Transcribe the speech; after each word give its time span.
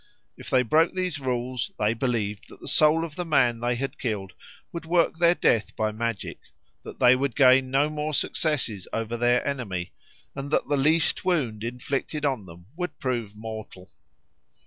If 0.35 0.49
they 0.49 0.63
broke 0.63 0.95
these 0.95 1.19
rules, 1.19 1.69
they 1.77 1.93
believed 1.93 2.49
that 2.49 2.59
the 2.59 2.67
soul 2.67 3.05
of 3.05 3.15
the 3.15 3.23
man 3.23 3.59
they 3.59 3.75
had 3.75 3.99
killed 3.99 4.33
would 4.71 4.87
work 4.87 5.19
their 5.19 5.35
death 5.35 5.75
by 5.75 5.91
magic, 5.91 6.39
that 6.81 6.97
they 6.99 7.15
would 7.15 7.35
gain 7.35 7.69
no 7.69 7.87
more 7.87 8.15
successes 8.15 8.87
over 8.93 9.15
the 9.15 9.43
enemy, 9.47 9.91
and 10.33 10.49
that 10.49 10.67
the 10.67 10.75
least 10.75 11.23
wound 11.23 11.63
inflicted 11.63 12.25
on 12.25 12.47
them 12.47 12.65
would 12.75 12.97
prove 12.97 13.35
mortal. 13.35 13.91